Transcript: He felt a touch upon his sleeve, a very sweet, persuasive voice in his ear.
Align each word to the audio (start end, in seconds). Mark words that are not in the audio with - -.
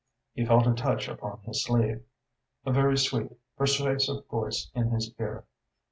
He 0.33 0.43
felt 0.43 0.65
a 0.65 0.73
touch 0.73 1.07
upon 1.07 1.41
his 1.41 1.63
sleeve, 1.63 2.03
a 2.65 2.71
very 2.71 2.97
sweet, 2.97 3.33
persuasive 3.55 4.25
voice 4.29 4.71
in 4.73 4.89
his 4.89 5.13
ear. 5.19 5.45